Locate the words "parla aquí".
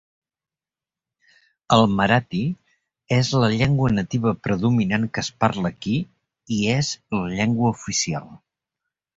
5.45-5.95